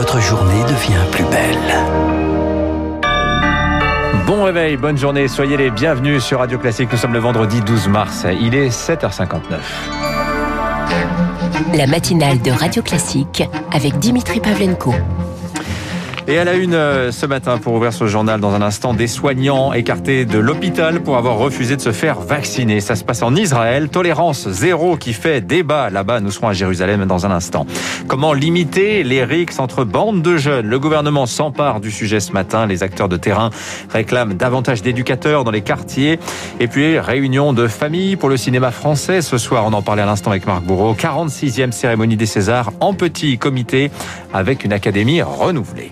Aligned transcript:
votre 0.00 0.18
journée 0.18 0.62
devient 0.62 1.04
plus 1.12 1.24
belle. 1.24 1.58
Bon 4.26 4.44
réveil, 4.44 4.78
bonne 4.78 4.96
journée, 4.96 5.28
soyez 5.28 5.58
les 5.58 5.70
bienvenus 5.70 6.24
sur 6.24 6.38
Radio 6.38 6.58
Classique. 6.58 6.88
Nous 6.90 6.96
sommes 6.96 7.12
le 7.12 7.18
vendredi 7.18 7.60
12 7.60 7.88
mars, 7.88 8.24
il 8.40 8.54
est 8.54 8.70
7h59. 8.70 9.58
La 11.74 11.86
matinale 11.86 12.40
de 12.40 12.50
Radio 12.50 12.80
Classique 12.80 13.42
avec 13.74 13.98
Dimitri 13.98 14.40
Pavlenko. 14.40 14.94
Et 16.30 16.38
à 16.38 16.44
la 16.44 16.54
une 16.54 16.74
euh, 16.74 17.10
ce 17.10 17.26
matin, 17.26 17.58
pour 17.58 17.74
ouvrir 17.74 17.92
ce 17.92 18.06
journal 18.06 18.38
dans 18.38 18.54
un 18.54 18.62
instant, 18.62 18.94
des 18.94 19.08
soignants 19.08 19.72
écartés 19.72 20.24
de 20.24 20.38
l'hôpital 20.38 21.00
pour 21.00 21.16
avoir 21.16 21.36
refusé 21.38 21.74
de 21.74 21.80
se 21.80 21.90
faire 21.90 22.20
vacciner. 22.20 22.80
Ça 22.80 22.94
se 22.94 23.02
passe 23.02 23.22
en 23.22 23.34
Israël. 23.34 23.88
Tolérance 23.88 24.48
zéro 24.48 24.96
qui 24.96 25.12
fait 25.12 25.40
débat 25.40 25.90
là-bas. 25.90 26.20
Nous 26.20 26.30
serons 26.30 26.46
à 26.46 26.52
Jérusalem 26.52 27.04
dans 27.06 27.26
un 27.26 27.32
instant. 27.32 27.66
Comment 28.06 28.32
limiter 28.32 29.02
les 29.02 29.24
rixes 29.24 29.58
entre 29.58 29.82
bandes 29.82 30.22
de 30.22 30.36
jeunes? 30.36 30.68
Le 30.68 30.78
gouvernement 30.78 31.26
s'empare 31.26 31.80
du 31.80 31.90
sujet 31.90 32.20
ce 32.20 32.30
matin. 32.30 32.64
Les 32.64 32.84
acteurs 32.84 33.08
de 33.08 33.16
terrain 33.16 33.50
réclament 33.92 34.34
davantage 34.34 34.82
d'éducateurs 34.82 35.42
dans 35.42 35.50
les 35.50 35.62
quartiers. 35.62 36.20
Et 36.60 36.68
puis, 36.68 37.00
réunion 37.00 37.52
de 37.52 37.66
famille 37.66 38.14
pour 38.14 38.28
le 38.28 38.36
cinéma 38.36 38.70
français. 38.70 39.20
Ce 39.20 39.36
soir, 39.36 39.64
on 39.66 39.72
en 39.72 39.82
parlait 39.82 40.02
à 40.02 40.06
l'instant 40.06 40.30
avec 40.30 40.46
Marc 40.46 40.62
Bourreau. 40.62 40.94
46e 40.94 41.72
cérémonie 41.72 42.16
des 42.16 42.26
Césars 42.26 42.70
en 42.78 42.94
petit 42.94 43.36
comité 43.36 43.90
avec 44.32 44.64
une 44.64 44.72
académie 44.72 45.22
renouvelée. 45.22 45.90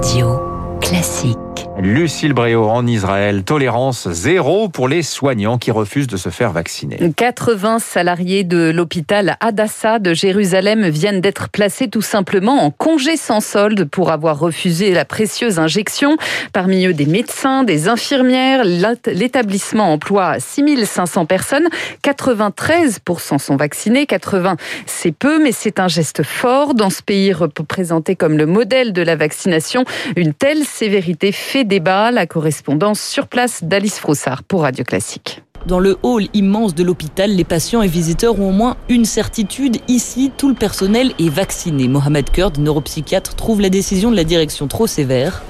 Radio 0.00 0.78
classique. 0.80 1.49
Lucille 1.80 2.34
Bréau 2.34 2.68
en 2.68 2.86
Israël, 2.86 3.42
tolérance 3.42 4.08
zéro 4.10 4.68
pour 4.68 4.88
les 4.88 5.02
soignants 5.02 5.56
qui 5.56 5.70
refusent 5.70 6.06
de 6.06 6.16
se 6.16 6.28
faire 6.28 6.52
vacciner. 6.52 6.98
80 7.16 7.78
salariés 7.78 8.44
de 8.44 8.70
l'hôpital 8.70 9.36
Adassa 9.40 9.98
de 9.98 10.12
Jérusalem 10.12 10.88
viennent 10.88 11.20
d'être 11.20 11.48
placés 11.48 11.88
tout 11.88 12.02
simplement 12.02 12.62
en 12.62 12.70
congé 12.70 13.16
sans 13.16 13.40
solde 13.40 13.84
pour 13.84 14.10
avoir 14.10 14.38
refusé 14.38 14.92
la 14.92 15.04
précieuse 15.04 15.58
injection. 15.58 16.16
Parmi 16.52 16.86
eux 16.86 16.92
des 16.92 17.06
médecins, 17.06 17.64
des 17.64 17.88
infirmières. 17.88 18.62
L'établissement 18.64 19.92
emploie 19.92 20.38
6500 20.38 21.24
personnes. 21.26 21.68
93% 22.04 23.38
sont 23.38 23.56
vaccinés. 23.56 24.06
80 24.06 24.56
c'est 24.86 25.12
peu 25.12 25.42
mais 25.42 25.52
c'est 25.52 25.80
un 25.80 25.88
geste 25.88 26.22
fort 26.22 26.74
dans 26.74 26.90
ce 26.90 27.02
pays 27.02 27.32
représenté 27.32 28.16
comme 28.16 28.36
le 28.36 28.46
modèle 28.46 28.92
de 28.92 29.02
la 29.02 29.16
vaccination. 29.16 29.84
Une 30.16 30.34
telle 30.34 30.64
sévérité 30.64 31.32
fait 31.32 31.64
débat, 31.70 32.10
la 32.10 32.26
correspondance 32.26 33.00
sur 33.00 33.28
place 33.28 33.62
d'Alice 33.62 34.00
Froussard 34.00 34.42
pour 34.42 34.62
Radio 34.62 34.84
Classique. 34.84 35.44
Dans 35.66 35.78
le 35.78 35.98
hall 36.02 36.26
immense 36.34 36.74
de 36.74 36.82
l'hôpital, 36.82 37.30
les 37.30 37.44
patients 37.44 37.82
et 37.82 37.86
visiteurs 37.86 38.40
ont 38.40 38.48
au 38.48 38.52
moins 38.52 38.76
une 38.88 39.04
certitude. 39.04 39.76
Ici, 39.88 40.32
tout 40.36 40.48
le 40.48 40.54
personnel 40.54 41.12
est 41.20 41.28
vacciné. 41.28 41.86
Mohamed 41.86 42.30
Kurd, 42.30 42.58
neuropsychiatre, 42.58 43.36
trouve 43.36 43.60
la 43.60 43.68
décision 43.68 44.10
de 44.10 44.16
la 44.16 44.24
direction 44.24 44.66
trop 44.66 44.88
sévère. 44.88 45.42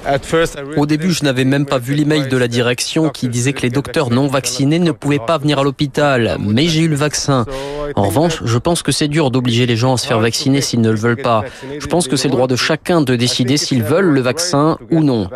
Au 0.77 0.85
début, 0.85 1.11
je 1.11 1.23
n'avais 1.23 1.45
même 1.45 1.65
pas 1.65 1.79
vu 1.79 1.95
l'email 1.95 2.27
de 2.27 2.37
la 2.37 2.47
direction 2.47 3.09
qui 3.09 3.29
disait 3.29 3.53
que 3.53 3.61
les 3.61 3.69
docteurs 3.69 4.11
non 4.11 4.27
vaccinés 4.27 4.79
ne 4.79 4.91
pouvaient 4.91 5.17
pas 5.17 5.39
venir 5.39 5.57
à 5.59 5.63
l'hôpital. 5.63 6.37
Mais 6.39 6.67
j'ai 6.67 6.81
eu 6.81 6.87
le 6.87 6.97
vaccin. 6.97 7.45
En 7.95 8.03
revanche, 8.03 8.41
je 8.43 8.57
pense 8.57 8.83
que 8.83 8.91
c'est 8.91 9.07
dur 9.07 9.31
d'obliger 9.31 9.65
les 9.65 9.75
gens 9.75 9.93
à 9.93 9.97
se 9.97 10.07
faire 10.07 10.19
vacciner 10.19 10.61
s'ils 10.61 10.81
ne 10.81 10.89
le 10.89 10.97
veulent 10.97 11.21
pas. 11.21 11.43
Je 11.79 11.87
pense 11.87 12.07
que 12.07 12.15
c'est 12.15 12.27
le 12.27 12.33
droit 12.33 12.47
de 12.47 12.55
chacun 12.55 13.01
de 13.01 13.15
décider 13.15 13.57
s'ils 13.57 13.83
veulent 13.83 14.09
le 14.09 14.21
vaccin 14.21 14.77
ou 14.91 15.01
non. 15.01 15.29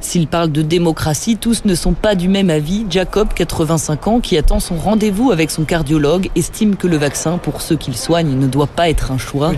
S'ils 0.00 0.28
parlent 0.28 0.52
de 0.52 0.62
démocratie, 0.62 1.36
tous 1.36 1.64
ne 1.64 1.74
sont 1.74 1.92
pas 1.92 2.14
du 2.14 2.28
même 2.28 2.50
avis. 2.50 2.86
Jacob, 2.90 3.28
85 3.34 4.06
ans, 4.08 4.20
qui 4.20 4.36
attend 4.36 4.60
son 4.60 4.76
rendez-vous 4.76 5.30
avec 5.30 5.50
son 5.50 5.64
cardiologue, 5.64 6.30
estime 6.36 6.76
que 6.76 6.86
le 6.86 6.96
vaccin, 6.96 7.38
pour 7.38 7.62
ceux 7.62 7.76
qu'il 7.76 7.96
soigne, 7.96 8.36
ne 8.38 8.46
doit 8.46 8.66
pas 8.66 8.88
être 8.88 9.10
un 9.12 9.18
choix. 9.18 9.52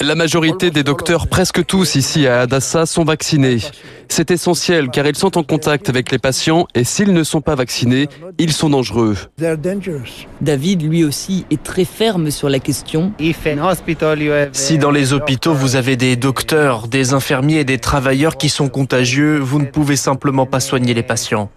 La 0.00 0.14
majorité 0.14 0.70
des 0.70 0.84
docteurs, 0.84 1.26
presque 1.26 1.64
tous 1.66 1.96
ici 1.96 2.26
à 2.26 2.42
Adassa, 2.42 2.86
sont 2.86 3.04
vaccinés. 3.04 3.58
C'est 4.08 4.30
essentiel 4.30 4.90
car 4.90 5.06
ils 5.06 5.16
sont 5.16 5.36
en 5.36 5.42
contact 5.42 5.88
avec 5.88 6.12
les 6.12 6.18
patients 6.18 6.66
et 6.74 6.84
s'ils 6.84 7.12
ne 7.12 7.24
sont 7.24 7.40
pas 7.40 7.56
vaccinés, 7.56 8.08
ils 8.38 8.52
sont 8.52 8.70
dangereux. 8.70 9.16
David, 10.40 10.82
lui 10.82 11.04
aussi, 11.04 11.46
est 11.50 11.62
très 11.62 11.84
ferme 11.84 12.30
sur 12.30 12.48
la 12.48 12.60
question. 12.60 13.12
Si 14.52 14.78
dans 14.78 14.90
les 14.90 15.12
hôpitaux 15.12 15.54
vous 15.54 15.76
avez 15.76 15.96
des 15.96 16.16
docteurs, 16.16 16.88
des 16.88 17.12
infirmiers 17.12 17.60
et 17.60 17.64
des 17.64 17.78
travailleurs 17.78 18.36
qui 18.36 18.48
sont 18.48 18.68
contagieux, 18.68 19.38
vous 19.38 19.58
ne 19.58 19.66
pouvez 19.66 19.96
simplement 19.96 20.46
pas 20.46 20.60
soigner 20.60 20.94
les 20.94 21.02
patients. 21.02 21.50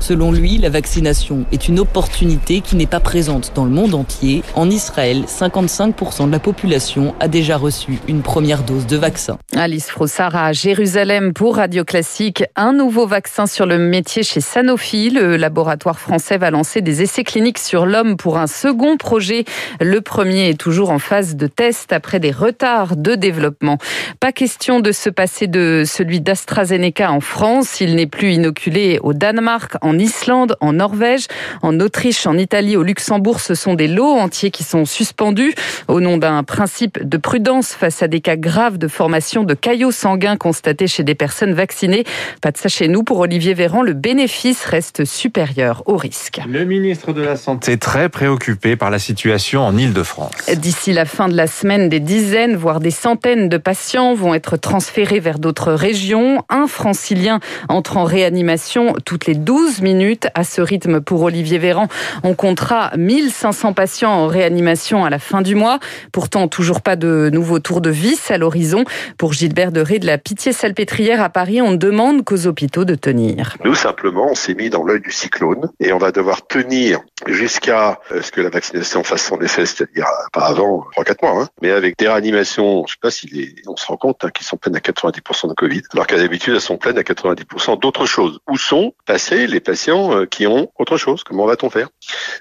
Selon 0.00 0.32
lui, 0.32 0.56
la 0.56 0.70
vaccination 0.70 1.44
est 1.52 1.68
une 1.68 1.78
opportunité 1.78 2.62
qui 2.62 2.74
n'est 2.74 2.86
pas 2.86 3.00
présente 3.00 3.52
dans 3.54 3.66
le 3.66 3.70
monde 3.70 3.94
entier. 3.94 4.42
En 4.54 4.70
Israël, 4.70 5.24
55% 5.26 6.26
de 6.26 6.32
la 6.32 6.38
population 6.38 7.14
a 7.20 7.28
déjà 7.28 7.58
reçu 7.58 7.98
une 8.08 8.22
première 8.22 8.62
dose 8.62 8.86
de 8.86 8.96
vaccin. 8.96 9.38
Alice 9.54 9.90
Frossard 9.90 10.36
à 10.36 10.52
Jérusalem 10.52 11.34
pour 11.34 11.56
Radio 11.56 11.84
Classique. 11.84 12.42
Un 12.56 12.72
nouveau 12.72 13.06
vaccin 13.06 13.46
sur 13.46 13.66
le 13.66 13.76
métier 13.76 14.22
chez 14.22 14.40
Sanofi. 14.40 15.10
Le 15.10 15.36
laboratoire 15.36 15.98
français 15.98 16.38
va 16.38 16.50
lancer 16.50 16.80
des 16.80 17.02
essais 17.02 17.24
cliniques 17.24 17.58
sur 17.58 17.84
l'homme 17.84 18.16
pour 18.16 18.38
un 18.38 18.46
second 18.46 18.96
projet. 18.96 19.44
Le 19.80 20.00
premier 20.00 20.48
est 20.48 20.58
toujours 20.58 20.90
en 20.90 20.98
phase 20.98 21.36
de 21.36 21.46
test 21.46 21.92
après 21.92 22.20
des 22.20 22.30
retards 22.30 22.96
de 22.96 23.14
développement. 23.16 23.76
Pas 24.18 24.32
question 24.32 24.80
de 24.80 24.92
se 24.92 25.10
passer 25.10 25.46
de 25.46 25.84
celui 25.86 26.22
d'AstraZeneca 26.22 27.12
en 27.12 27.20
France. 27.20 27.80
Il 27.80 27.96
n'est 27.96 28.06
plus 28.06 28.29
inoculés 28.30 28.98
au 29.02 29.12
Danemark, 29.12 29.74
en 29.82 29.98
Islande, 29.98 30.56
en 30.60 30.72
Norvège, 30.72 31.26
en 31.62 31.78
Autriche, 31.80 32.26
en 32.26 32.36
Italie, 32.38 32.76
au 32.76 32.82
Luxembourg. 32.82 33.40
Ce 33.40 33.54
sont 33.54 33.74
des 33.74 33.88
lots 33.88 34.14
entiers 34.14 34.50
qui 34.50 34.64
sont 34.64 34.84
suspendus 34.84 35.54
au 35.88 36.00
nom 36.00 36.16
d'un 36.16 36.42
principe 36.42 37.06
de 37.06 37.16
prudence 37.16 37.72
face 37.72 38.02
à 38.02 38.08
des 38.08 38.20
cas 38.20 38.36
graves 38.36 38.78
de 38.78 38.88
formation 38.88 39.44
de 39.44 39.54
caillots 39.54 39.92
sanguins 39.92 40.36
constatés 40.36 40.86
chez 40.86 41.04
des 41.04 41.14
personnes 41.14 41.52
vaccinées. 41.52 42.04
Pas 42.40 42.50
de 42.50 42.56
ça 42.56 42.68
chez 42.68 42.88
nous. 42.88 43.02
Pour 43.02 43.18
Olivier 43.18 43.54
Véran, 43.54 43.82
le 43.82 43.92
bénéfice 43.92 44.64
reste 44.64 45.04
supérieur 45.04 45.82
au 45.86 45.96
risque. 45.96 46.40
Le 46.48 46.64
ministre 46.64 47.12
de 47.12 47.22
la 47.22 47.36
Santé 47.36 47.76
très 47.78 48.08
préoccupé 48.08 48.76
par 48.76 48.90
la 48.90 48.98
situation 48.98 49.62
en 49.62 49.76
Ile-de-France. 49.76 50.32
D'ici 50.56 50.92
la 50.92 51.04
fin 51.04 51.28
de 51.28 51.36
la 51.36 51.46
semaine, 51.46 51.88
des 51.88 52.00
dizaines, 52.00 52.56
voire 52.56 52.80
des 52.80 52.90
centaines 52.90 53.48
de 53.48 53.56
patients 53.56 54.14
vont 54.14 54.34
être 54.34 54.56
transférés 54.56 55.20
vers 55.20 55.38
d'autres 55.38 55.72
régions. 55.72 56.44
Un 56.48 56.66
francilien 56.66 57.40
entre 57.68 57.96
en 57.96 58.04
réanimation 58.20 58.92
toutes 59.06 59.24
les 59.24 59.34
12 59.34 59.80
minutes. 59.80 60.28
À 60.34 60.44
ce 60.44 60.60
rythme, 60.60 61.00
pour 61.00 61.22
Olivier 61.22 61.56
Véran, 61.56 61.88
on 62.22 62.34
comptera 62.34 62.90
1500 62.98 63.72
patients 63.72 64.12
en 64.12 64.26
réanimation 64.26 65.06
à 65.06 65.10
la 65.10 65.18
fin 65.18 65.40
du 65.40 65.54
mois. 65.54 65.78
Pourtant, 66.12 66.46
toujours 66.46 66.82
pas 66.82 66.96
de 66.96 67.30
nouveau 67.32 67.60
tour 67.60 67.80
de 67.80 67.88
vis 67.88 68.30
à 68.30 68.36
l'horizon. 68.36 68.84
Pour 69.16 69.32
Gilbert 69.32 69.72
Deré 69.72 69.98
de 69.98 70.06
la 70.06 70.18
Pitié-Salpêtrière 70.18 71.22
à 71.22 71.30
Paris, 71.30 71.62
on 71.62 71.72
demande 71.72 72.22
qu'aux 72.22 72.46
hôpitaux 72.46 72.84
de 72.84 72.94
tenir. 72.94 73.56
Nous, 73.64 73.74
simplement, 73.74 74.28
on 74.30 74.34
s'est 74.34 74.54
mis 74.54 74.68
dans 74.68 74.84
l'œil 74.84 75.00
du 75.00 75.12
cyclone 75.12 75.70
et 75.80 75.94
on 75.94 75.98
va 75.98 76.12
devoir 76.12 76.46
tenir 76.46 77.00
jusqu'à 77.26 78.00
ce 78.20 78.30
que 78.30 78.42
la 78.42 78.50
vaccination 78.50 79.02
fasse 79.02 79.24
son 79.24 79.40
effet, 79.40 79.64
c'est-à-dire 79.64 80.06
pas 80.34 80.46
avant 80.46 80.86
3-4 80.94 81.14
mois, 81.22 81.42
hein. 81.42 81.48
mais 81.62 81.70
avec 81.70 81.96
des 81.96 82.08
réanimations, 82.08 82.84
je 82.86 82.92
sais 82.92 82.98
pas 83.00 83.10
si 83.10 83.54
on 83.66 83.76
se 83.76 83.86
rend 83.86 83.96
compte 83.96 84.24
hein, 84.24 84.30
qu'ils 84.30 84.46
sont 84.46 84.58
pleines 84.58 84.76
à 84.76 84.80
90% 84.80 85.48
de 85.48 85.54
Covid, 85.54 85.82
alors 85.92 86.06
qu'à 86.06 86.18
d'habitude 86.18 86.54
elles 86.54 86.60
sont 86.60 86.76
pleines 86.76 86.98
à 86.98 87.02
90% 87.02 87.80
d'autres 87.80 88.06
Où 88.18 88.56
sont 88.56 88.94
passés 89.06 89.46
les 89.46 89.60
patients 89.60 90.14
euh, 90.14 90.26
qui 90.26 90.46
ont 90.46 90.70
autre 90.78 90.96
chose? 90.96 91.22
Comment 91.24 91.46
va-t-on 91.46 91.70
faire? 91.70 91.88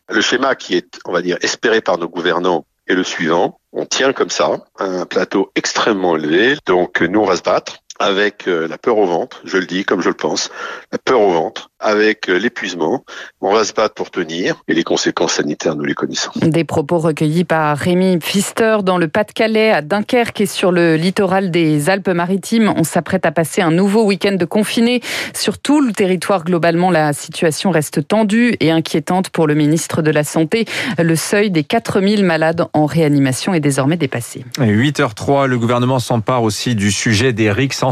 Le 0.10 0.22
schéma 0.22 0.56
qui 0.56 0.76
est, 0.76 1.00
on 1.06 1.12
va 1.12 1.22
dire, 1.22 1.38
espéré 1.42 1.82
par 1.82 1.98
nos 1.98 2.08
gouvernants 2.08 2.66
est 2.88 2.96
le 2.96 3.04
suivant. 3.04 3.60
On 3.72 3.86
tient 3.86 4.14
comme 4.14 4.30
ça 4.30 4.66
un 4.80 5.06
plateau 5.06 5.52
extrêmement 5.56 6.18
élevé, 6.18 6.58
donc 6.66 7.02
nous 7.02 7.20
on 7.20 7.26
va 7.26 7.36
se 7.36 7.44
battre 7.44 7.80
avec 8.00 8.48
euh, 8.48 8.68
la 8.68 8.78
peur 8.78 8.98
au 8.98 9.06
ventre, 9.06 9.42
je 9.44 9.58
le 9.58 9.66
dis 9.66 9.84
comme 9.84 10.02
je 10.02 10.08
le 10.08 10.16
pense, 10.16 10.50
la 10.92 10.98
peur 10.98 11.20
au 11.20 11.32
ventre, 11.32 11.70
avec 11.80 12.30
euh, 12.30 12.40
l'épuisement. 12.40 13.04
On 13.42 13.54
va 13.54 13.66
se 13.66 13.74
battre 13.74 13.94
pour 13.94 14.10
tenir 14.10 14.64
et 14.70 14.74
les 14.74 14.84
conséquences 14.84 15.34
sanitaires, 15.34 15.76
nous 15.76 15.84
les 15.84 15.94
connaissons. 15.94 16.32
Des 16.38 16.64
propos 16.64 16.98
recueillis 16.98 17.44
par 17.44 17.78
Rémi 17.78 18.18
Pfister 18.18 18.78
dans 18.84 18.98
le 18.98 19.10
Pas-de-Calais, 19.10 19.72
à 19.72 19.82
Dunkerque 19.82 20.42
et 20.42 20.46
sur 20.46 20.72
le 20.72 20.96
littoral 20.96 21.52
des 21.52 21.90
Alpes-Maritimes. 21.90 22.74
On 22.76 22.86
s'apprête 22.86 23.26
à 23.26 23.32
passer 23.32 23.62
un 23.62 23.72
nouveau 23.72 24.06
week-end 24.06 24.36
de 24.36 24.46
confiné. 24.46 25.02
Sur 25.34 25.60
tout 25.60 25.82
le 25.82 25.92
territoire, 25.92 26.46
globalement, 26.46 26.92
la 26.92 27.12
situation 27.12 27.72
reste 27.72 28.08
tendue 28.08 28.56
et 28.62 28.72
inquiétante 28.72 29.30
pour 29.30 29.46
le 29.46 29.56
ministre 29.56 30.02
de 30.02 30.12
la 30.12 30.24
Santé. 30.24 30.66
Le 30.98 31.16
seuil 31.18 31.52
des 31.52 31.64
4000 31.64 32.24
malades 32.24 32.66
en 32.74 32.86
réanimation 32.86 33.54
est 33.54 33.60
désormais 33.60 33.98
dépassé. 33.98 34.46
8h03, 34.60 35.48
le 35.48 35.60
gouvernement 35.60 36.00
s'empare 36.00 36.44
aussi 36.44 36.76
du 36.76 36.92
sujet 36.92 37.34
des 37.34 37.52
RICS 37.52 37.89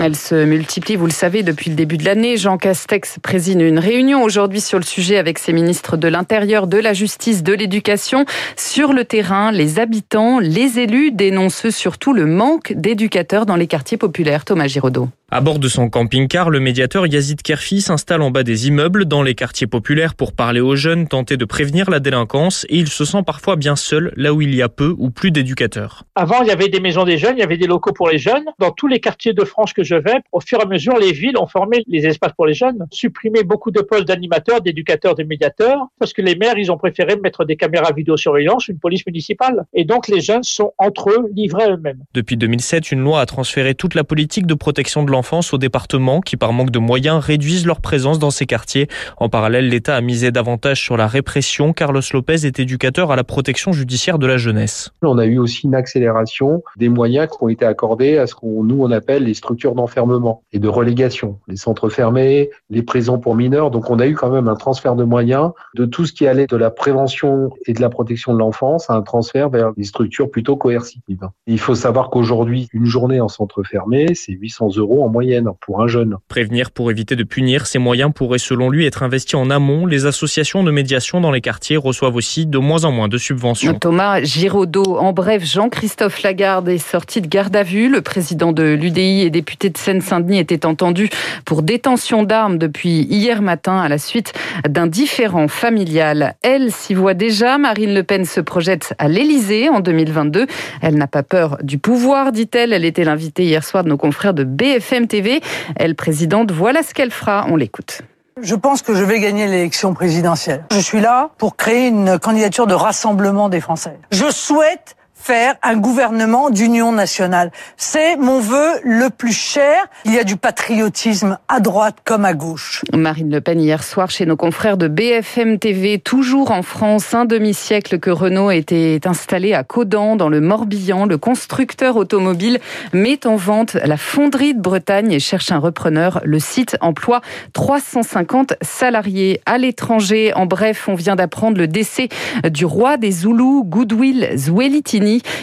Elles 0.00 0.16
se 0.16 0.44
multiplient, 0.44 0.96
vous 0.96 1.06
le 1.06 1.12
savez, 1.12 1.42
depuis 1.42 1.70
le 1.70 1.76
début 1.76 1.96
de 1.96 2.04
l'année. 2.04 2.36
Jean 2.36 2.58
Castex 2.58 3.18
préside 3.22 3.60
une 3.60 3.78
réunion 3.78 4.22
aujourd'hui 4.22 4.60
sur 4.60 4.78
le 4.78 4.84
sujet 4.84 5.18
avec 5.18 5.38
ses 5.38 5.52
ministres 5.52 5.96
de 5.96 6.08
l'Intérieur, 6.08 6.66
de 6.66 6.78
la 6.78 6.92
Justice, 6.92 7.42
de 7.42 7.52
l'Éducation. 7.52 8.24
Sur 8.56 8.92
le 8.92 9.04
terrain, 9.04 9.52
les 9.52 9.78
habitants, 9.78 10.38
les 10.38 10.78
élus 10.78 11.10
dénoncent 11.12 11.70
surtout 11.70 12.12
le 12.12 12.26
manque 12.26 12.72
d'éducateurs 12.74 13.46
dans 13.46 13.56
les 13.56 13.66
quartiers 13.66 13.96
populaires. 13.98 14.44
Thomas 14.44 14.66
Giraudot. 14.66 15.08
À 15.32 15.40
bord 15.40 15.58
de 15.58 15.66
son 15.66 15.90
camping-car, 15.90 16.50
le 16.50 16.60
médiateur 16.60 17.04
Yazid 17.04 17.42
Kerfi 17.42 17.80
s'installe 17.80 18.22
en 18.22 18.30
bas 18.30 18.44
des 18.44 18.68
immeubles 18.68 19.06
dans 19.06 19.24
les 19.24 19.34
quartiers 19.34 19.66
populaires 19.66 20.14
pour 20.14 20.32
parler 20.32 20.60
aux 20.60 20.76
jeunes, 20.76 21.08
tenter 21.08 21.36
de 21.36 21.44
prévenir 21.44 21.90
la 21.90 21.98
délinquance 21.98 22.64
et 22.68 22.76
il 22.76 22.86
se 22.86 23.04
sent 23.04 23.24
parfois 23.26 23.56
bien 23.56 23.74
seul 23.74 24.12
là 24.16 24.32
où 24.32 24.40
il 24.40 24.54
y 24.54 24.62
a 24.62 24.68
peu 24.68 24.94
ou 24.96 25.10
plus 25.10 25.32
d'éducateurs. 25.32 26.04
Avant, 26.14 26.42
il 26.42 26.46
y 26.46 26.52
avait 26.52 26.68
des 26.68 26.78
maisons 26.78 27.02
des 27.02 27.18
jeunes, 27.18 27.34
il 27.38 27.40
y 27.40 27.42
avait 27.42 27.56
des 27.56 27.66
locaux 27.66 27.92
pour 27.92 28.08
les 28.08 28.18
jeunes. 28.18 28.44
Dans 28.60 28.70
tous 28.70 28.86
les 28.86 29.00
quartiers 29.00 29.32
de 29.32 29.44
France 29.44 29.72
que 29.72 29.82
je 29.82 29.96
vais, 29.96 30.14
au 30.30 30.38
fur 30.38 30.60
et 30.60 30.62
à 30.62 30.66
mesure, 30.66 30.96
les 30.96 31.10
villes 31.10 31.36
ont 31.38 31.48
formé 31.48 31.82
les 31.88 32.06
espaces 32.06 32.32
pour 32.36 32.46
les 32.46 32.54
jeunes, 32.54 32.86
supprimé 32.92 33.42
beaucoup 33.42 33.72
de 33.72 33.80
postes 33.80 34.04
d'animateurs, 34.04 34.60
d'éducateurs, 34.60 35.16
de 35.16 35.24
médiateurs, 35.24 35.88
parce 35.98 36.12
que 36.12 36.22
les 36.22 36.36
maires, 36.36 36.56
ils 36.56 36.70
ont 36.70 36.78
préféré 36.78 37.16
mettre 37.16 37.44
des 37.44 37.56
caméras 37.56 37.92
vidéosurveillance, 37.92 38.68
une 38.68 38.78
police 38.78 39.04
municipale. 39.04 39.64
Et 39.74 39.84
donc, 39.84 40.06
les 40.06 40.20
jeunes 40.20 40.44
sont 40.44 40.72
entre 40.78 41.10
eux 41.10 41.28
livrés 41.34 41.64
à 41.64 41.72
eux-mêmes. 41.72 42.04
Depuis 42.14 42.36
2007, 42.36 42.92
une 42.92 43.00
loi 43.00 43.20
a 43.20 43.26
transféré 43.26 43.74
toute 43.74 43.96
la 43.96 44.04
politique 44.04 44.46
de 44.46 44.54
protection 44.54 45.02
de 45.02 45.15
l'enfance 45.16 45.54
aux 45.54 45.58
départements 45.58 46.20
qui, 46.20 46.36
par 46.36 46.52
manque 46.52 46.70
de 46.70 46.78
moyens, 46.78 47.24
réduisent 47.24 47.64
leur 47.64 47.80
présence 47.80 48.18
dans 48.18 48.30
ces 48.30 48.44
quartiers. 48.44 48.86
En 49.16 49.30
parallèle, 49.30 49.70
l'État 49.70 49.96
a 49.96 50.02
misé 50.02 50.30
davantage 50.30 50.82
sur 50.82 50.98
la 50.98 51.06
répression. 51.06 51.72
Carlos 51.72 52.02
Lopez 52.12 52.44
est 52.44 52.60
éducateur 52.60 53.10
à 53.10 53.16
la 53.16 53.24
protection 53.24 53.72
judiciaire 53.72 54.18
de 54.18 54.26
la 54.26 54.36
jeunesse. 54.36 54.90
On 55.00 55.16
a 55.16 55.24
eu 55.24 55.38
aussi 55.38 55.62
une 55.64 55.74
accélération 55.74 56.62
des 56.76 56.90
moyens 56.90 57.30
qui 57.30 57.36
ont 57.40 57.48
été 57.48 57.64
accordés 57.64 58.18
à 58.18 58.26
ce 58.26 58.34
qu'on 58.34 58.62
nous 58.62 58.84
on 58.84 58.90
appelle 58.90 59.24
les 59.24 59.32
structures 59.32 59.74
d'enfermement 59.74 60.42
et 60.52 60.58
de 60.58 60.68
relégation, 60.68 61.38
les 61.48 61.56
centres 61.56 61.88
fermés, 61.88 62.50
les 62.68 62.82
prisons 62.82 63.18
pour 63.18 63.34
mineurs. 63.34 63.70
Donc 63.70 63.88
on 63.88 63.98
a 63.98 64.06
eu 64.06 64.14
quand 64.14 64.30
même 64.30 64.48
un 64.48 64.54
transfert 64.54 64.96
de 64.96 65.04
moyens 65.04 65.52
de 65.74 65.86
tout 65.86 66.04
ce 66.04 66.12
qui 66.12 66.26
allait 66.26 66.46
de 66.46 66.56
la 66.58 66.70
prévention 66.70 67.48
et 67.66 67.72
de 67.72 67.80
la 67.80 67.88
protection 67.88 68.34
de 68.34 68.38
l'enfance 68.38 68.90
à 68.90 68.94
un 68.94 69.02
transfert 69.02 69.48
vers 69.48 69.72
des 69.72 69.84
structures 69.84 70.30
plutôt 70.30 70.56
coercitives. 70.56 71.26
il 71.46 71.58
faut 71.58 71.74
savoir 71.74 72.10
qu'aujourd'hui, 72.10 72.68
une 72.74 72.84
journée 72.84 73.20
en 73.20 73.28
centre 73.28 73.62
fermé, 73.62 74.14
c'est 74.14 74.32
800 74.32 74.76
euros 74.76 75.05
en 75.06 75.08
moyenne 75.08 75.48
pour 75.60 75.80
un 75.80 75.86
jeune. 75.86 76.16
Prévenir 76.28 76.70
pour 76.70 76.90
éviter 76.90 77.16
de 77.16 77.24
punir, 77.24 77.66
ces 77.66 77.78
moyens 77.78 78.10
pourraient 78.14 78.38
selon 78.38 78.68
lui 78.68 78.86
être 78.86 79.02
investis 79.02 79.34
en 79.34 79.50
amont. 79.50 79.86
Les 79.86 80.06
associations 80.06 80.62
de 80.64 80.70
médiation 80.70 81.20
dans 81.20 81.30
les 81.30 81.40
quartiers 81.40 81.76
reçoivent 81.76 82.16
aussi 82.16 82.46
de 82.46 82.58
moins 82.58 82.84
en 82.84 82.92
moins 82.92 83.08
de 83.08 83.18
subventions. 83.18 83.74
Thomas 83.74 84.20
Giraudot, 84.22 84.98
en 84.98 85.12
bref, 85.12 85.44
Jean-Christophe 85.44 86.22
Lagarde 86.22 86.68
est 86.68 86.78
sorti 86.78 87.20
de 87.20 87.28
garde 87.28 87.54
à 87.54 87.62
vue. 87.62 87.88
Le 87.88 88.00
président 88.00 88.52
de 88.52 88.64
l'UDI 88.64 89.22
et 89.22 89.30
député 89.30 89.70
de 89.70 89.78
Seine-Saint-Denis 89.78 90.38
était 90.38 90.66
entendu 90.66 91.08
pour 91.44 91.62
détention 91.62 92.22
d'armes 92.22 92.58
depuis 92.58 93.02
hier 93.02 93.42
matin 93.42 93.78
à 93.78 93.88
la 93.88 93.98
suite 93.98 94.32
d'un 94.68 94.86
différend 94.86 95.48
familial. 95.48 96.34
Elle 96.42 96.72
s'y 96.72 96.94
voit 96.94 97.14
déjà. 97.14 97.58
Marine 97.58 97.94
Le 97.94 98.02
Pen 98.02 98.24
se 98.24 98.40
projette 98.40 98.94
à 98.98 99.08
l'Élysée 99.08 99.68
en 99.68 99.80
2022. 99.80 100.46
Elle 100.82 100.96
n'a 100.96 101.06
pas 101.06 101.22
peur 101.22 101.58
du 101.62 101.78
pouvoir, 101.78 102.32
dit-elle. 102.32 102.72
Elle 102.72 102.84
était 102.84 103.04
l'invitée 103.04 103.44
hier 103.44 103.62
soir 103.62 103.84
de 103.84 103.88
nos 103.88 103.96
confrères 103.96 104.34
de 104.34 104.44
BFM 104.44 104.95
TV. 105.04 105.40
Elle, 105.76 105.94
présidente, 105.94 106.50
voilà 106.50 106.82
ce 106.82 106.94
qu'elle 106.94 107.10
fera. 107.10 107.46
On 107.48 107.56
l'écoute. 107.56 108.02
Je 108.42 108.54
pense 108.54 108.82
que 108.82 108.94
je 108.94 109.02
vais 109.02 109.18
gagner 109.18 109.46
l'élection 109.46 109.94
présidentielle. 109.94 110.64
Je 110.70 110.78
suis 110.78 111.00
là 111.00 111.30
pour 111.38 111.56
créer 111.56 111.88
une 111.88 112.18
candidature 112.18 112.66
de 112.66 112.74
rassemblement 112.74 113.48
des 113.48 113.60
Français. 113.60 113.98
Je 114.10 114.30
souhaite 114.30 114.96
faire 115.26 115.56
un 115.64 115.76
gouvernement 115.76 116.50
d'union 116.50 116.92
nationale. 116.92 117.50
C'est 117.76 118.16
mon 118.16 118.38
vœu 118.38 118.74
le 118.84 119.10
plus 119.10 119.32
cher. 119.32 119.74
Il 120.04 120.14
y 120.14 120.20
a 120.20 120.24
du 120.24 120.36
patriotisme 120.36 121.38
à 121.48 121.58
droite 121.58 121.96
comme 122.04 122.24
à 122.24 122.32
gauche. 122.32 122.84
Marine 122.94 123.32
Le 123.32 123.40
Pen 123.40 123.60
hier 123.60 123.82
soir 123.82 124.08
chez 124.08 124.24
nos 124.24 124.36
confrères 124.36 124.76
de 124.76 124.86
BFM 124.86 125.58
TV, 125.58 125.98
toujours 125.98 126.52
en 126.52 126.62
France, 126.62 127.12
un 127.12 127.24
demi-siècle 127.24 127.98
que 127.98 128.10
Renault 128.10 128.52
était 128.52 129.00
installé 129.04 129.52
à 129.52 129.64
Caudan 129.64 130.14
dans 130.14 130.28
le 130.28 130.40
Morbihan. 130.40 131.06
Le 131.06 131.18
constructeur 131.18 131.96
automobile 131.96 132.60
met 132.92 133.26
en 133.26 133.34
vente 133.34 133.74
la 133.74 133.96
fonderie 133.96 134.54
de 134.54 134.60
Bretagne 134.60 135.10
et 135.10 135.18
cherche 135.18 135.50
un 135.50 135.58
repreneur. 135.58 136.20
Le 136.22 136.38
site 136.38 136.76
emploie 136.80 137.20
350 137.52 138.54
salariés 138.62 139.40
à 139.44 139.58
l'étranger. 139.58 140.32
En 140.34 140.46
bref, 140.46 140.86
on 140.86 140.94
vient 140.94 141.16
d'apprendre 141.16 141.58
le 141.58 141.66
décès 141.66 142.10
du 142.48 142.64
roi 142.64 142.96
des 142.96 143.10
Zoulous, 143.10 143.64
Goodwill 143.64 144.30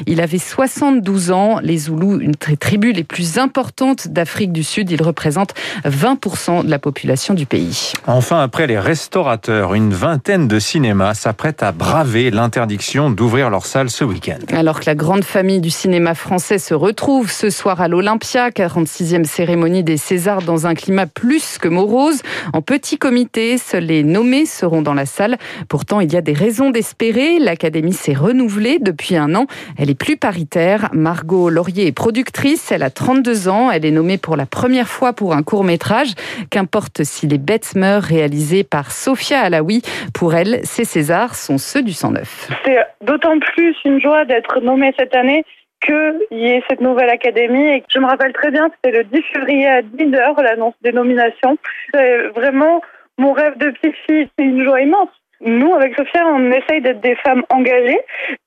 Il 0.08 0.22
avait 0.22 0.38
72 0.38 1.32
ans. 1.32 1.60
Les 1.62 1.78
Zoulous, 1.78 2.20
une 2.20 2.34
des 2.48 2.58
tribus 2.58 2.96
les 2.96 3.04
plus 3.04 3.38
importantes 3.38 4.08
d'Afrique 4.08 4.52
du 4.52 4.64
Sud, 4.64 4.92
ils 4.92 5.02
représentent 5.02 5.54
20% 5.86 6.66
de 6.66 6.70
la 6.70 6.80
population 6.80 7.34
du 7.34 7.46
pays. 7.46 7.94
Enfin, 8.08 8.42
après 8.42 8.68
les 8.68 8.80
restaurateurs, 8.80 9.74
une 9.74 9.94
vingtaine 9.94 10.48
de 10.48 10.60
cinémas 10.60 11.14
s'apprêtent 11.14 11.64
à 11.64 11.72
braver 11.72 12.32
l'interdiction 12.32 13.10
d'ouvrir 13.10 13.50
leurs 13.50 13.66
salles 13.66 13.90
ce 13.90 14.04
week-end. 14.04 14.40
Alors 14.52 14.80
que 14.80 14.86
la 14.86 14.96
grande 14.96 15.24
famille 15.24 15.62
du 15.62 15.70
cinéma 15.70 16.16
français 16.16 16.60
se 16.60 16.74
retrouve 16.74 17.32
ce 17.32 17.50
soir 17.50 17.82
à 17.82 17.88
l'Olympia, 17.88 18.50
46e 18.50 19.24
cérémonie 19.26 19.84
des 19.84 19.98
Césars 19.98 20.42
dans 20.42 20.68
un 20.68 20.74
climat 20.74 21.08
plus 21.08 21.58
que 21.58 21.68
morose. 21.68 22.22
En 22.54 22.62
petit 22.62 22.98
comité, 22.98 23.58
seuls 23.58 23.84
les 23.84 24.04
nommés 24.04 24.46
seront 24.46 24.82
dans 24.82 24.94
la 24.94 25.06
salle. 25.06 25.38
Pourtant, 25.68 26.00
il 26.00 26.12
y 26.12 26.16
a 26.16 26.22
des 26.22 26.34
raisons 26.34 26.70
d'espérer. 26.70 27.40
L'Académie 27.40 27.94
s'est 27.94 28.14
renouvelée 28.14 28.80
depuis 28.80 29.16
un 29.16 29.36
an. 29.36 29.48
Elle 29.78 29.90
est 29.90 30.00
plus 30.00 30.18
paritaire. 30.18 30.90
Margot 30.94 31.50
Laurier 31.50 31.88
est 31.88 31.92
productrice. 31.92 32.72
Elle 32.72 32.84
a 32.84 32.90
32 32.90 33.48
ans. 33.48 33.72
Elle 33.72 33.86
est 33.86 33.92
nommée 33.92 34.18
pour 34.18 34.36
la 34.36 34.46
première 34.46 34.88
fois 34.88 35.14
pour 35.14 35.34
un 35.34 35.44
court 35.44 35.64
métrage. 35.64 36.14
Qu'importe 36.50 37.04
si 37.04 37.28
les 37.28 37.38
bêtes 37.38 37.76
meurent, 37.76 38.04
réalisé 38.04 38.64
par 38.64 38.92
Sophia 38.92 39.40
Alaoui. 39.42 39.82
Pour 40.14 40.36
elle, 40.36 40.60
ces 40.64 40.86
Césars 40.86 41.36
sont 41.36 41.58
ceux 41.58 41.82
du 41.82 41.94
109. 41.94 42.50
C'est 42.66 42.80
d'autant 43.02 43.40
plus 43.40 43.76
une 43.86 44.02
joie 44.02 44.26
d'être 44.26 44.60
nommée 44.62 44.94
cette 44.98 45.16
année 45.16 45.44
qu'il 45.86 46.40
y 46.40 46.48
ait 46.48 46.64
cette 46.70 46.82
nouvelle 46.82 47.10
académie. 47.10 47.68
Et 47.68 47.84
je 47.90 48.00
me 48.00 48.06
rappelle 48.06 48.34
très 48.34 48.52
bien, 48.52 48.70
c'était 48.76 48.98
le 48.98 49.04
10 49.04 49.22
février 49.34 49.68
à 49.68 49.82
10h, 49.82 50.42
l'annonce 50.42 50.76
des 50.82 50.92
nominations. 50.92 51.58
C'est 51.94 52.28
vraiment 52.30 52.82
mon 53.18 53.34
rêve 53.34 53.58
de 53.58 53.70
petite 53.72 53.96
fille. 54.08 54.30
C'est 54.38 54.46
une 54.46 54.64
joie 54.64 54.82
immense. 54.82 55.10
Nous, 55.42 55.74
avec 55.74 55.96
Sophia, 55.96 56.26
on 56.28 56.52
essaye 56.52 56.82
d'être 56.82 57.02
des 57.02 57.16
femmes 57.16 57.44
engagées. 57.50 58.00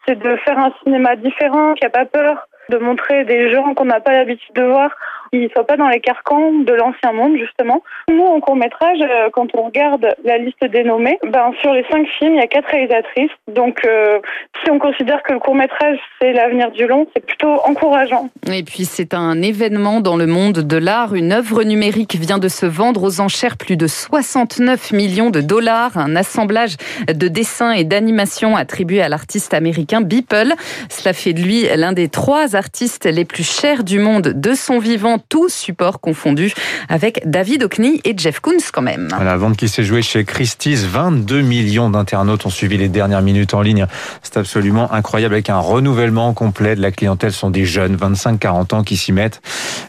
C'est 0.06 0.18
de 0.18 0.36
faire 0.44 0.58
un 0.58 0.72
cinéma 0.82 1.16
différent, 1.16 1.74
qui 1.74 1.84
n'a 1.84 1.90
pas 1.90 2.06
peur 2.06 2.46
de 2.68 2.78
montrer 2.78 3.24
des 3.24 3.50
gens 3.52 3.74
qu'on 3.74 3.84
n'a 3.84 4.00
pas 4.00 4.12
l'habitude 4.12 4.54
de 4.54 4.62
voir 4.62 4.90
qui 5.32 5.38
ne 5.38 5.48
soient 5.48 5.66
pas 5.66 5.76
dans 5.76 5.88
les 5.88 6.00
carcans 6.00 6.52
de 6.52 6.72
l'ancien 6.72 7.12
monde, 7.12 7.36
justement. 7.36 7.82
Nous, 8.08 8.22
en 8.22 8.40
court-métrage, 8.40 8.98
euh, 9.00 9.28
quand 9.32 9.48
on 9.54 9.62
regarde 9.62 10.14
la 10.24 10.38
liste 10.38 10.64
des 10.64 10.84
nommés, 10.84 11.18
ben, 11.26 11.52
sur 11.60 11.72
les 11.72 11.84
cinq 11.90 12.06
films, 12.18 12.34
il 12.34 12.38
y 12.38 12.42
a 12.42 12.46
quatre 12.46 12.68
réalisatrices. 12.70 13.30
Donc, 13.48 13.80
euh, 13.84 14.18
si 14.62 14.70
on 14.70 14.78
considère 14.78 15.22
que 15.22 15.32
le 15.32 15.38
court-métrage, 15.38 15.98
c'est 16.20 16.32
l'avenir 16.32 16.70
du 16.70 16.86
long, 16.86 17.06
c'est 17.14 17.24
plutôt 17.24 17.60
encourageant. 17.64 18.28
Et 18.52 18.62
puis, 18.62 18.84
c'est 18.84 19.14
un 19.14 19.42
événement 19.42 20.00
dans 20.00 20.16
le 20.16 20.26
monde 20.26 20.58
de 20.58 20.76
l'art. 20.76 21.14
Une 21.14 21.32
œuvre 21.32 21.62
numérique 21.62 22.16
vient 22.16 22.38
de 22.38 22.48
se 22.48 22.66
vendre 22.66 23.02
aux 23.02 23.20
enchères 23.20 23.56
plus 23.56 23.76
de 23.76 23.86
69 23.86 24.92
millions 24.92 25.30
de 25.30 25.40
dollars. 25.40 25.96
Un 25.96 26.16
assemblage 26.16 26.76
de 27.08 27.28
dessins 27.28 27.72
et 27.72 27.84
d'animations 27.84 28.56
attribué 28.56 29.02
à 29.02 29.08
l'artiste 29.08 29.54
américain 29.54 30.00
Beeple. 30.00 30.54
Cela 30.88 31.12
fait 31.12 31.32
de 31.32 31.40
lui 31.40 31.66
l'un 31.76 31.92
des 31.92 32.08
trois 32.08 32.55
artistes 32.56 33.04
les 33.04 33.24
plus 33.24 33.44
chers 33.44 33.84
du 33.84 33.98
monde 33.98 34.32
de 34.34 34.54
son 34.54 34.78
vivant 34.78 35.18
tous 35.28 35.48
supports 35.52 36.00
confondus, 36.00 36.52
avec 36.88 37.22
David 37.28 37.62
Hockney 37.62 38.00
et 38.04 38.14
Jeff 38.16 38.40
Koons 38.40 38.56
quand 38.72 38.82
même. 38.82 39.08
La 39.22 39.36
vente 39.36 39.56
qui 39.56 39.68
s'est 39.68 39.84
jouée 39.84 40.02
chez 40.02 40.24
Christie's, 40.24 40.84
22 40.84 41.42
millions 41.42 41.90
d'internautes 41.90 42.46
ont 42.46 42.50
suivi 42.50 42.76
les 42.78 42.88
dernières 42.88 43.22
minutes 43.22 43.54
en 43.54 43.62
ligne. 43.62 43.86
C'est 44.22 44.36
absolument 44.36 44.92
incroyable 44.92 45.34
avec 45.34 45.50
un 45.50 45.58
renouvellement 45.58 46.32
complet 46.32 46.74
de 46.76 46.82
la 46.82 46.90
clientèle. 46.90 47.32
Ce 47.32 47.38
sont 47.38 47.50
des 47.50 47.64
jeunes, 47.64 47.96
25-40 47.96 48.74
ans, 48.74 48.82
qui 48.82 48.96
s'y 48.96 49.12
mettent. 49.12 49.40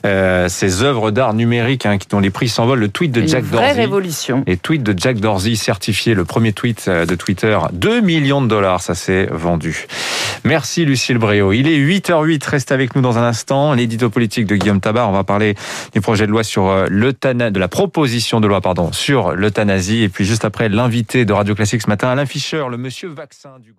Euh, 0.05 0.50
ces 0.50 0.83
œuvres 0.83 1.12
d'art 1.12 1.33
numérique 1.33 1.86
hein, 1.86 1.97
dont 2.09 2.19
les 2.19 2.29
prix 2.29 2.50
s'envolent. 2.50 2.79
Le 2.79 2.89
tweet 2.89 3.12
de 3.12 3.21
Une 3.21 3.27
Jack 3.27 3.43
vraie 3.43 3.67
Dorsey. 3.67 3.81
révolution. 3.81 4.43
Et 4.47 4.57
tweet 4.57 4.83
de 4.83 4.93
Jack 4.97 5.19
Dorsey 5.19 5.55
certifié, 5.55 6.13
le 6.13 6.25
premier 6.25 6.53
tweet 6.53 6.86
euh, 6.88 7.05
de 7.05 7.15
Twitter, 7.15 7.57
2 7.74 8.01
millions 8.01 8.41
de 8.41 8.47
dollars, 8.47 8.81
ça 8.81 8.95
s'est 8.95 9.27
vendu. 9.31 9.88
Merci 10.44 10.86
Lucille 10.86 11.17
Bréau. 11.17 11.51
Il 11.53 11.67
est 11.67 11.77
8h08, 11.77 12.50
reste 12.50 12.72
avec 12.72 12.96
nous 12.96 13.01
dans 13.01 13.17
un 13.17 13.24
instant. 13.24 13.74
L'édito 13.74 14.10
politique 14.10 14.46
de 14.46 14.56
Guillaume 14.56 14.82
Tabar, 14.82 15.10
on 15.10 15.13
va 15.13 15.24
parler 15.24 15.56
du 15.94 16.01
projet 16.01 16.25
de 16.25 16.32
loi 16.32 16.44
sur 16.44 16.67
euh, 16.67 16.88
l'euthanasie, 16.89 17.51
de 17.51 17.60
la 17.60 17.67
proposition 17.67 18.39
de 18.39 18.48
loi, 18.48 18.62
pardon, 18.62 18.91
sur 18.91 19.34
l'euthanasie. 19.34 20.03
Et 20.03 20.10
puis 20.10 20.25
juste 20.25 20.46
après, 20.46 20.70
l'invité 20.70 21.25
de 21.25 21.34
Radio 21.34 21.56
Classique 21.56 21.82
ce 21.82 21.89
matin, 21.89 22.10
Alain 22.10 22.25
Fischer, 22.25 22.65
le 22.70 22.77
monsieur 22.77 23.10
vaccin 23.10 23.60
du 23.60 23.72
gouvernement. 23.72 23.77